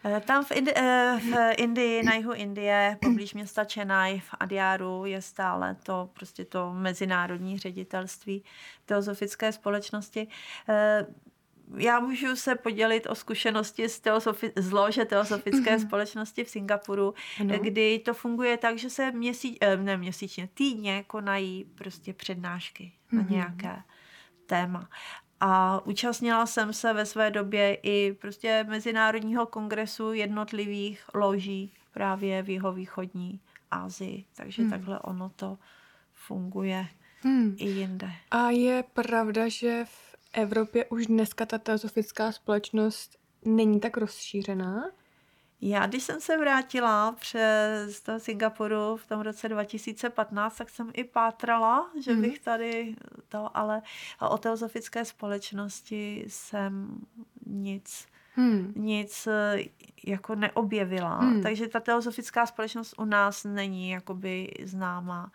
[0.05, 5.05] Eh, tam v, Indi- eh, v Indii, na jihu Indie, poblíž města Chennai v Adiaru
[5.05, 8.45] je stále to prostě to mezinárodní ředitelství
[8.87, 10.29] teozofické společnosti.
[10.69, 11.07] Eh,
[11.77, 15.87] já můžu se podělit o zkušenosti z, teosofi- z lože teosofické mhm.
[15.87, 17.59] společnosti v Singapuru, ano.
[17.59, 23.33] kdy to funguje tak, že se měsíč, ne měsíčně, týdně konají prostě přednášky na mhm.
[23.33, 23.83] nějaké
[24.47, 24.89] téma.
[25.40, 32.50] A účastnila jsem se ve své době i prostě Mezinárodního kongresu jednotlivých loží právě v
[32.50, 34.24] jeho východní Asii.
[34.37, 34.70] Takže hmm.
[34.70, 35.59] takhle ono to
[36.12, 36.87] funguje
[37.22, 37.57] hmm.
[37.59, 38.11] i jinde.
[38.31, 44.85] A je pravda, že v Evropě už dneska ta teozofická společnost není tak rozšířená?
[45.62, 51.05] Já, když jsem se vrátila přes toho Singapuru v tom roce 2015, tak jsem i
[51.05, 52.96] pátrala, že bych tady
[53.29, 53.83] to, ale
[54.31, 57.01] o teozofické společnosti jsem
[57.46, 58.73] nic, hmm.
[58.77, 59.29] nic
[60.07, 61.18] jako neobjevila.
[61.18, 61.42] Hmm.
[61.42, 65.33] Takže ta teozofická společnost u nás není jakoby známá.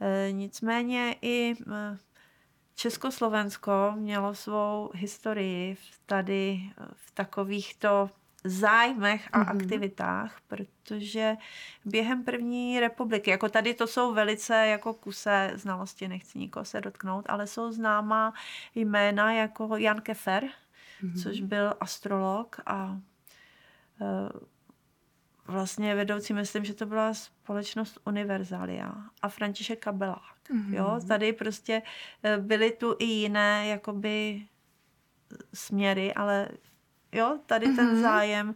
[0.00, 1.98] E, nicméně i e,
[2.74, 6.60] Československo mělo svou historii tady
[6.92, 8.10] v takovýchto
[8.46, 9.56] zájmech a mm-hmm.
[9.56, 11.36] aktivitách, protože
[11.84, 17.24] během první republiky, jako tady to jsou velice jako kuse znalosti, nechci nikoho se dotknout,
[17.28, 18.34] ale jsou známá
[18.74, 21.22] jména jako Jan Kefer, mm-hmm.
[21.22, 22.98] což byl astrolog a
[24.00, 24.28] e,
[25.46, 30.50] vlastně vedoucí, myslím, že to byla společnost Universalia a František Kabelák.
[30.50, 30.74] Mm-hmm.
[30.74, 31.82] Jo, tady prostě
[32.22, 34.46] e, byly tu i jiné jakoby
[35.54, 36.48] směry, ale
[37.12, 37.76] jo, tady mm-hmm.
[37.76, 38.02] ten mhm.
[38.02, 38.54] zájem,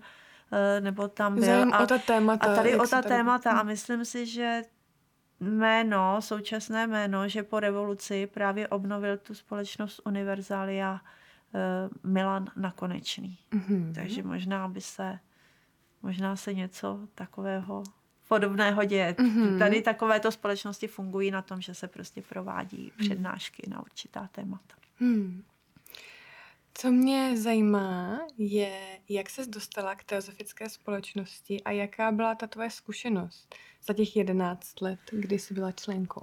[0.53, 1.45] eh, nebo tam byl.
[1.45, 2.53] Zájem a, o ta témata.
[2.53, 4.63] A tady o ta témata a myslím si, že
[5.41, 13.39] jméno, současné jméno, že po revoluci právě obnovil tu společnost Universalia uh, Milan Nakonečný.
[13.53, 13.95] Mm-hmm.
[13.95, 15.19] Takže možná by se,
[16.03, 17.83] možná se něco takového
[18.29, 19.13] podobného děje.
[19.13, 19.59] Mm-hmm.
[19.59, 24.75] Tady takovéto společnosti fungují na tom, že se prostě provádí přednášky na určitá témata.
[25.01, 25.43] Mm.
[26.75, 32.71] Co mě zajímá, je, jak ses dostala k teozofické společnosti a jaká byla ta tvoje
[32.71, 33.55] zkušenost
[33.87, 36.23] za těch jedenáct let, kdy jsi byla členkou.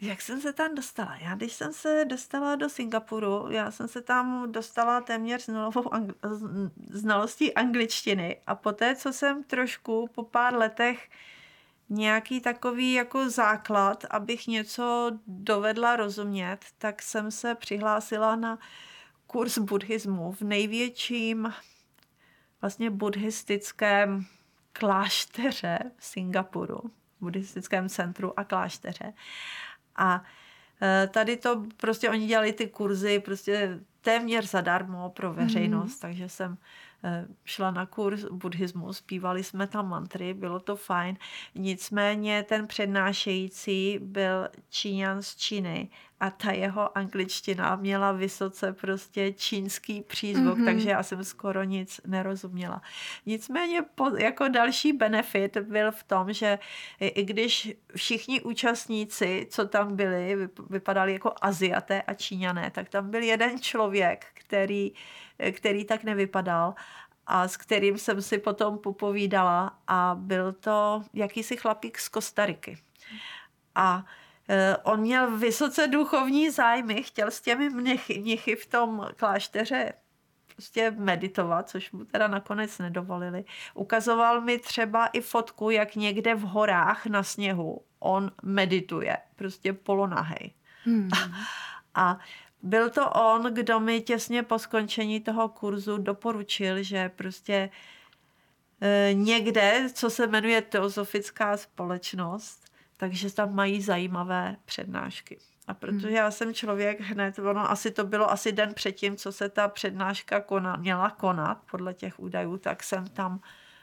[0.00, 1.16] Jak jsem se tam dostala?
[1.16, 6.70] Já když jsem se dostala do Singapuru, já jsem se tam dostala téměř nulovou angl-
[6.90, 11.10] znalostí angličtiny a poté, co jsem trošku po pár letech
[11.88, 18.58] nějaký takový jako základ, abych něco dovedla rozumět, tak jsem se přihlásila na
[19.26, 21.52] kurz buddhismu v největším
[22.60, 24.26] vlastně buddhistickém
[24.72, 26.80] klášteře v Singapuru,
[27.20, 29.12] buddhistickém centru a klášteře.
[29.96, 30.24] A
[30.82, 36.00] e, tady to prostě oni dělali ty kurzy prostě téměř zadarmo pro veřejnost, mm.
[36.00, 36.58] takže jsem
[37.06, 41.16] Eh, šla na kurz buddhismu, zpívali jsme tam mantry, bylo to fajn.
[41.54, 45.88] Nicméně ten přednášející byl Číňan z Číny
[46.24, 50.64] a ta jeho angličtina měla vysoce prostě čínský přízvuk, mm-hmm.
[50.64, 52.82] takže já jsem skoro nic nerozuměla.
[53.26, 56.58] Nicméně po, jako další benefit byl v tom, že
[57.00, 63.10] i, i když všichni účastníci, co tam byli, vypadali jako Aziaté a Číňané, tak tam
[63.10, 64.92] byl jeden člověk, který
[65.52, 66.74] který tak nevypadal
[67.26, 72.78] a s kterým jsem si potom popovídala a byl to jakýsi chlapík z Kostariky.
[73.74, 74.04] A
[74.82, 79.92] on měl vysoce duchovní zájmy, chtěl s těmi mnichy v tom klášteře
[80.54, 83.44] prostě meditovat, což mu teda nakonec nedovolili.
[83.74, 90.52] Ukazoval mi třeba i fotku, jak někde v horách na sněhu on medituje, prostě polonahej.
[90.84, 91.08] Hmm.
[91.94, 92.18] A, a
[92.62, 97.70] byl to on, kdo mi těsně po skončení toho kurzu doporučil, že prostě
[98.80, 102.63] e, někde, co se jmenuje Teozofická společnost,
[103.04, 105.38] takže tam mají zajímavé přednášky.
[105.66, 106.16] A protože hmm.
[106.16, 110.40] já jsem člověk hned, ono asi to bylo asi den předtím, co se ta přednáška
[110.40, 113.40] kona, měla konat, podle těch údajů, tak jsem tam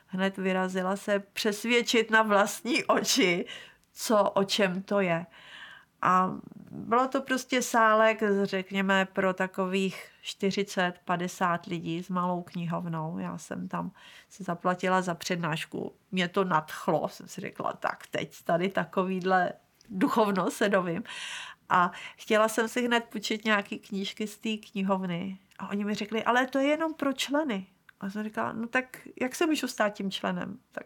[0.07, 3.45] hned vyrazila se přesvědčit na vlastní oči,
[3.93, 5.25] co, o čem to je.
[6.01, 6.37] A
[6.71, 13.19] bylo to prostě sálek, řekněme, pro takových 40-50 lidí s malou knihovnou.
[13.19, 13.91] Já jsem tam
[14.29, 15.95] se zaplatila za přednášku.
[16.11, 19.53] Mě to nadchlo, jsem si řekla, tak teď tady takovýhle
[19.89, 21.03] duchovno se dovím.
[21.69, 25.39] A chtěla jsem si hned půjčit nějaký knížky z té knihovny.
[25.59, 27.67] A oni mi řekli, ale to je jenom pro členy.
[27.99, 30.59] A jsem říkala, no tak jak se můžu stát tím členem?
[30.71, 30.85] Tak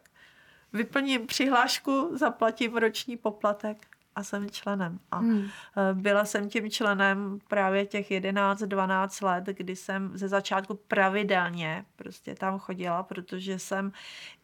[0.73, 4.99] vyplním přihlášku, zaplatím roční poplatek a jsem členem.
[5.11, 5.47] A hmm.
[5.77, 12.35] Eh, byla jsem tím členem právě těch 11-12 let, kdy jsem ze začátku pravidelně prostě
[12.35, 13.91] tam chodila, protože jsem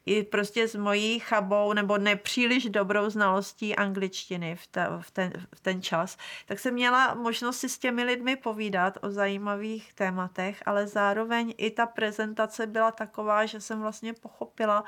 [0.05, 5.59] i prostě s mojí chabou nebo nepříliš dobrou znalostí angličtiny v, ta, v, ten, v
[5.59, 10.87] ten čas, tak jsem měla možnost si s těmi lidmi povídat o zajímavých tématech, ale
[10.87, 14.83] zároveň i ta prezentace byla taková, že jsem vlastně pochopila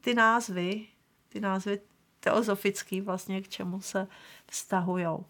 [0.00, 0.86] ty názvy,
[1.28, 1.80] ty názvy
[2.24, 4.06] teozofický vlastně, k čemu se
[4.46, 5.26] vztahujou.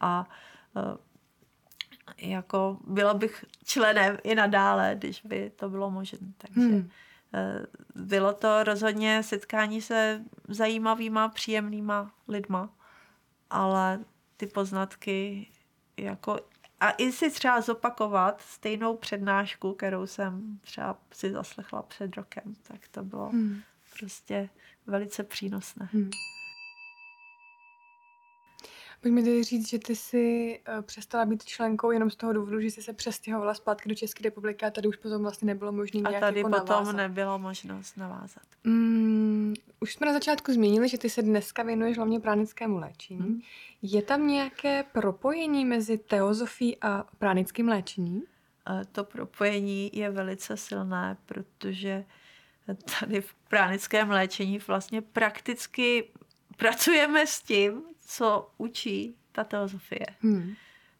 [0.00, 0.28] A
[0.76, 6.18] e, jako byla bych členem i nadále, když by to bylo možné.
[6.38, 6.90] Takže hmm.
[7.34, 12.70] E, bylo to rozhodně setkání se zajímavýma, příjemnýma lidma,
[13.50, 14.00] ale
[14.36, 15.46] ty poznatky
[15.96, 16.38] jako
[16.80, 22.88] a i si třeba zopakovat stejnou přednášku, kterou jsem třeba si zaslechla před rokem, tak
[22.88, 23.60] to bylo, hmm.
[23.98, 24.48] Prostě
[24.86, 25.88] velice přínosné.
[25.92, 26.10] Hmm.
[29.02, 32.70] Pojďme tedy říct, že ty jsi uh, přestala být členkou jenom z toho důvodu, že
[32.70, 36.14] jsi se přestěhovala zpátky do České republiky a tady už potom vlastně nebylo možné nějak
[36.14, 36.96] A tady jako potom navázat.
[36.96, 38.42] nebylo možnost navázat.
[38.64, 43.20] Mm, už jsme na začátku zmínili, že ty se dneska věnuješ hlavně pránickému léčení.
[43.20, 43.40] Hmm.
[43.82, 48.22] Je tam nějaké propojení mezi teozofií a pránickým léčením?
[48.92, 52.04] To propojení je velice silné, protože
[53.00, 56.10] tady v pránickém léčení vlastně prakticky
[56.56, 60.06] pracujeme s tím, co učí ta teozofie.
[60.20, 60.54] Hmm.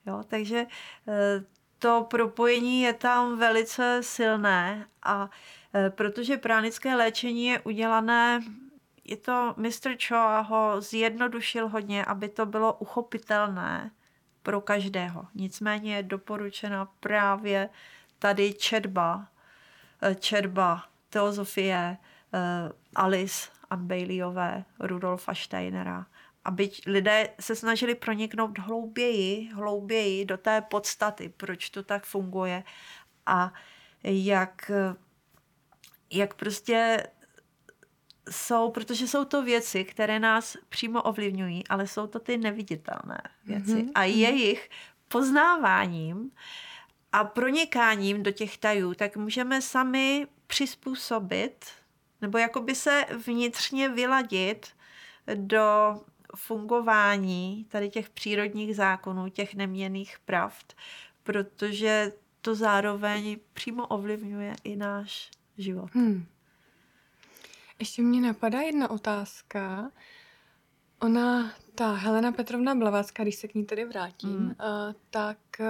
[0.06, 0.66] Jo, takže
[1.08, 1.44] eh,
[1.78, 5.30] to propojení je tam velice silné a
[5.74, 8.40] eh, protože pránické léčení je udělané,
[9.04, 9.96] je to, Mr.
[10.08, 13.90] Cho ho zjednodušil hodně, aby to bylo uchopitelné
[14.42, 15.26] pro každého.
[15.34, 17.68] Nicméně je doporučena právě
[18.18, 19.28] tady četba,
[20.02, 20.84] eh, četba
[21.14, 21.96] teozofie
[22.94, 26.06] Alice Unbaileyové, Rudolfa Steinera,
[26.44, 32.64] aby lidé se snažili proniknout hlouběji, hlouběji do té podstaty, proč to tak funguje
[33.26, 33.52] a
[34.04, 34.70] jak,
[36.10, 37.06] jak prostě
[38.30, 43.72] jsou, protože jsou to věci, které nás přímo ovlivňují, ale jsou to ty neviditelné věci.
[43.72, 43.92] Mm-hmm.
[43.94, 44.10] A mhm.
[44.10, 44.70] jejich
[45.08, 46.30] poznáváním
[47.12, 51.64] a pronikáním do těch tajů, tak můžeme sami přizpůsobit
[52.20, 54.66] nebo jakoby se vnitřně vyladit
[55.34, 55.94] do
[56.36, 60.76] fungování tady těch přírodních zákonů, těch neměných pravd,
[61.22, 65.90] protože to zároveň přímo ovlivňuje i náš život.
[65.94, 66.26] Hmm.
[67.78, 69.90] Ještě mě napadá jedna otázka.
[71.00, 74.46] Ona, ta Helena Petrovna Blavacká, když se k ní tedy vrátím, hmm.
[74.48, 74.54] uh,
[75.10, 75.66] tak uh,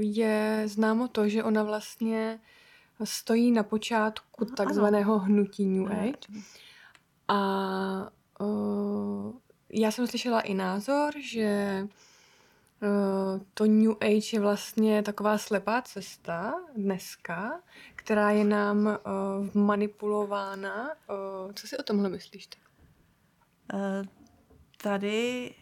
[0.00, 2.40] je známo to, že ona vlastně
[3.04, 6.42] stojí na počátku takzvaného hnutí New Age.
[7.28, 9.32] A uh,
[9.70, 11.80] já jsem slyšela i názor, že
[12.82, 17.60] uh, to New Age je vlastně taková slepá cesta dneska,
[17.96, 20.84] která je nám uh, manipulována.
[20.84, 22.48] Uh, co si o tomhle myslíš?
[23.74, 24.06] Uh,
[24.82, 25.54] tady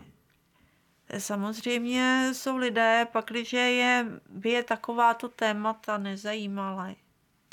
[1.19, 6.95] Samozřejmě jsou lidé, pakliže je, by je takováto témata nezajímala,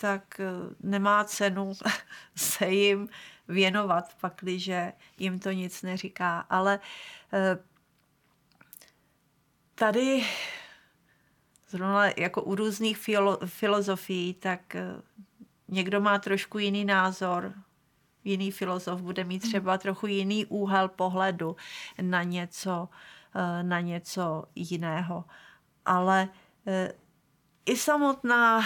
[0.01, 0.45] tak eh,
[0.79, 1.73] nemá cenu
[2.35, 3.09] se jim
[3.47, 6.39] věnovat, pakliže jim to nic neříká.
[6.49, 6.79] Ale
[7.33, 7.57] eh,
[9.75, 10.25] tady
[11.69, 14.85] zrovna jako u různých filo, filozofií, tak eh,
[15.67, 17.53] někdo má trošku jiný názor,
[18.23, 19.49] jiný filozof bude mít hmm.
[19.49, 21.55] třeba trochu jiný úhel pohledu
[22.01, 22.89] na něco,
[23.61, 25.25] na něco jiného.
[25.85, 26.29] Ale
[27.65, 28.61] i samotná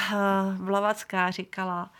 [0.57, 1.91] Blavacká říkala,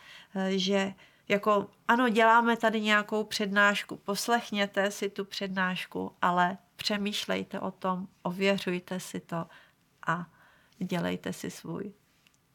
[0.48, 0.94] že
[1.28, 9.00] jako ano, děláme tady nějakou přednášku, poslechněte si tu přednášku, ale přemýšlejte o tom, ověřujte
[9.00, 9.46] si to
[10.06, 10.26] a
[10.78, 11.92] dělejte si svůj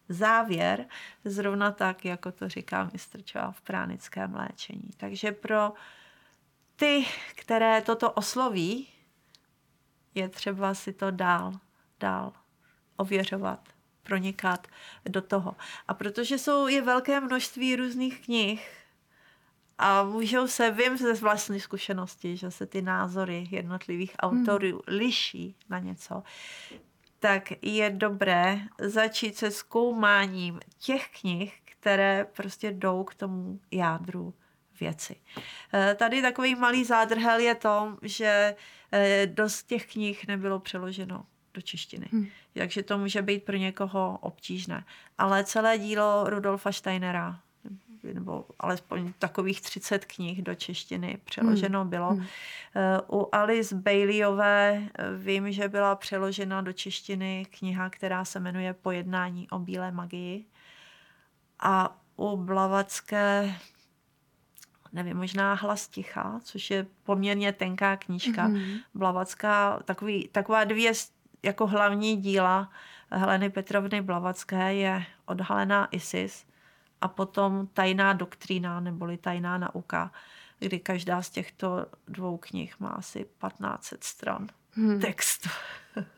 [0.09, 0.85] závěr,
[1.25, 4.89] zrovna tak, jako to říká mistr Čova v pránickém léčení.
[4.97, 5.73] Takže pro
[6.75, 8.87] ty, které toto osloví,
[10.15, 11.53] je třeba si to dál,
[11.99, 12.33] dál
[12.97, 13.69] ověřovat,
[14.11, 14.67] pronikat
[15.09, 15.55] do toho.
[15.87, 18.69] A protože jsou, je velké množství různých knih,
[19.77, 24.79] a můžou se, vím ze vlastní zkušenosti, že se ty názory jednotlivých autorů hmm.
[24.87, 26.23] liší na něco,
[27.19, 34.33] tak je dobré začít se zkoumáním těch knih, které prostě jdou k tomu jádru
[34.79, 35.15] věci.
[35.73, 38.55] Eh, tady takový malý zádrhel je to, že
[38.91, 42.07] eh, dost těch knih nebylo přeloženo do češtiny.
[42.11, 42.27] Hmm.
[42.53, 44.83] Takže to může být pro někoho obtížné.
[45.17, 47.39] Ale celé dílo Rudolfa Steinera,
[48.13, 51.89] nebo alespoň takových 30 knih do češtiny přeloženo hmm.
[51.89, 52.09] bylo.
[52.09, 52.25] Hmm.
[52.75, 58.73] Eh, u Alice Baileyové eh, vím, že byla přeložena do češtiny kniha, která se jmenuje
[58.73, 60.45] Pojednání o bílé magii.
[61.59, 63.55] A u Blavacké
[64.93, 68.47] nevím, možná Hlas ticha, což je poměrně tenká knížka.
[68.47, 68.79] Mm-hmm.
[68.93, 70.93] Blavacká, takový, taková dvě
[71.43, 72.69] jako hlavní díla
[73.11, 76.45] Heleny Petrovny Blavacké je odhalená Isis
[77.01, 80.11] a potom tajná doktrína neboli tajná nauka,
[80.59, 84.99] kdy každá z těchto dvou knih má asi 1500 stran hmm.
[84.99, 85.49] textu.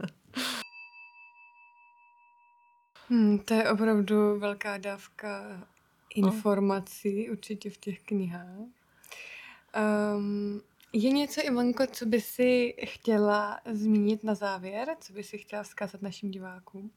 [3.10, 5.62] hmm, to je opravdu velká dávka
[6.16, 7.32] informací no.
[7.32, 8.68] určitě v těch knihách.
[10.16, 10.62] Um,
[10.94, 14.88] je něco, Ivanko, co by si chtěla zmínit na závěr?
[15.00, 16.92] Co by si chtěla vzkázat našim divákům?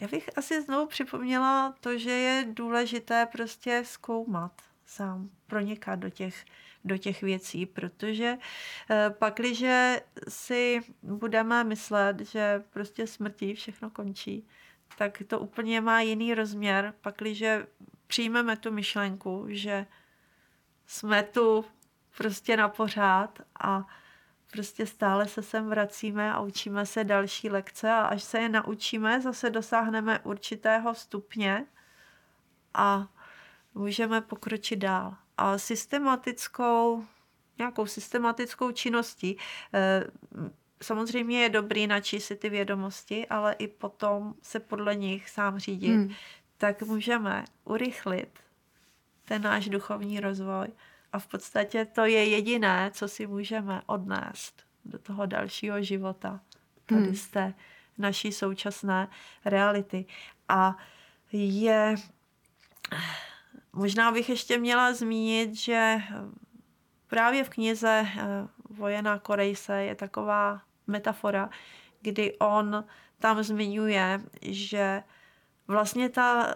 [0.00, 4.62] Já bych asi znovu připomněla to, že je důležité prostě zkoumat.
[4.84, 6.44] sám pronikat do těch,
[6.84, 8.38] do těch věcí, protože
[8.90, 14.46] eh, pakliže si budeme myslet, že prostě smrtí všechno končí,
[14.98, 17.66] tak to úplně má jiný rozměr, pakliže
[18.06, 19.86] přijmeme tu myšlenku, že
[20.86, 21.64] jsme tu
[22.16, 23.86] prostě na pořád a
[24.52, 29.20] prostě stále se sem vracíme a učíme se další lekce a až se je naučíme,
[29.20, 31.66] zase dosáhneme určitého stupně
[32.74, 33.08] a
[33.74, 35.16] můžeme pokročit dál.
[35.36, 37.04] A systematickou,
[37.58, 39.38] nějakou systematickou činností,
[39.74, 40.04] eh,
[40.82, 45.94] samozřejmě je dobrý načíst si ty vědomosti, ale i potom se podle nich sám řídit,
[45.94, 46.14] hmm.
[46.58, 48.38] tak můžeme urychlit
[49.24, 50.68] ten náš duchovní rozvoj
[51.12, 56.40] a v podstatě to je jediné, co si můžeme odnést do toho dalšího života,
[56.86, 57.14] tady hmm.
[57.14, 57.54] z té
[57.98, 59.08] naší současné
[59.44, 60.06] reality.
[60.48, 60.76] A
[61.32, 61.94] je,
[63.72, 65.98] možná bych ještě měla zmínit, že
[67.06, 71.50] právě v knize eh, Vojena Korejse je taková metafora,
[72.00, 72.84] kdy on
[73.18, 75.02] tam zmiňuje, že
[75.66, 76.54] vlastně ta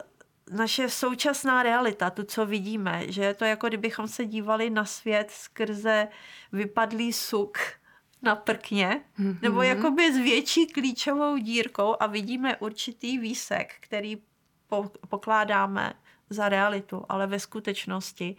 [0.50, 5.30] naše současná realita, to, co vidíme, že je to jako kdybychom se dívali na svět
[5.30, 6.08] skrze
[6.52, 7.58] vypadlý suk
[8.22, 9.38] na prkně, mm-hmm.
[9.42, 14.16] nebo jakoby s větší klíčovou dírkou a vidíme určitý výsek, který
[14.66, 15.92] po, pokládáme
[16.30, 18.36] za realitu, ale ve skutečnosti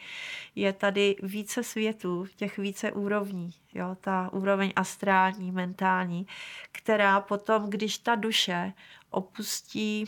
[0.55, 3.53] je tady více světů, těch více úrovní.
[3.74, 3.97] Jo?
[4.01, 6.28] Ta úroveň astrální, mentální,
[6.72, 8.74] která potom, když ta duše
[9.10, 10.05] opustí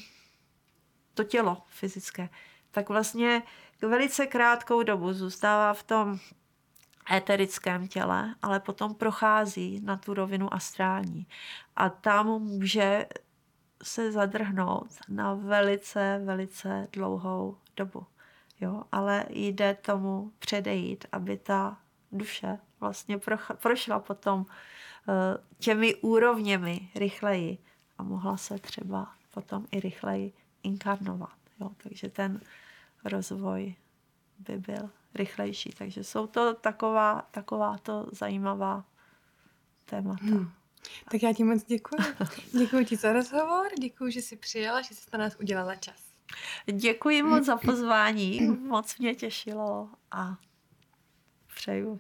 [1.19, 2.29] to tělo fyzické,
[2.71, 3.43] tak vlastně
[3.81, 6.19] velice krátkou dobu zůstává v tom
[7.11, 11.27] éterickém těle, ale potom prochází na tu rovinu astrální.
[11.75, 13.07] A tam může
[13.83, 18.05] se zadrhnout na velice, velice dlouhou dobu.
[18.61, 21.77] Jo, ale jde tomu předejít, aby ta
[22.11, 23.19] duše vlastně
[23.61, 24.45] prošla potom
[25.09, 25.13] eh,
[25.57, 27.57] těmi úrovněmi rychleji
[27.97, 31.37] a mohla se třeba potom i rychleji inkarnovat.
[31.59, 31.71] Jo?
[31.77, 32.41] Takže ten
[33.03, 33.75] rozvoj
[34.39, 35.69] by byl rychlejší.
[35.77, 38.85] Takže jsou to taková, taková to zajímavá
[39.85, 40.25] témata.
[40.25, 40.51] Hmm.
[41.11, 42.01] Tak já ti moc děkuji.
[42.59, 46.03] Děkuji ti za rozhovor, děkuji, že jsi přijela, že jsi na nás udělala čas.
[46.73, 50.37] Děkuji moc za pozvání, moc mě těšilo a
[51.55, 51.99] přeju,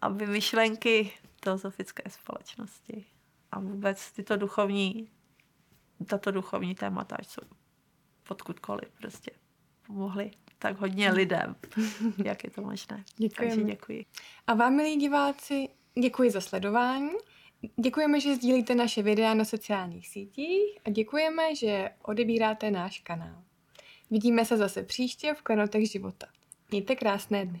[0.00, 3.06] aby myšlenky teozofické společnosti
[3.52, 5.10] a vůbec tyto duchovní
[6.06, 7.42] tato duchovní témata, ať jsou
[8.28, 9.30] podkudkoliv prostě
[9.86, 10.30] pomohly
[10.64, 11.56] tak hodně lidem,
[12.24, 13.04] jak je to možné.
[13.16, 13.54] Děkujeme.
[13.54, 14.04] Takže děkuji.
[14.46, 15.68] A vám, milí diváci,
[16.02, 17.10] děkuji za sledování.
[17.76, 23.42] Děkujeme, že sdílíte naše videa na sociálních sítích a děkujeme, že odebíráte náš kanál.
[24.10, 26.26] Vidíme se zase příště v Klenotech života.
[26.70, 27.60] Mějte krásné dny.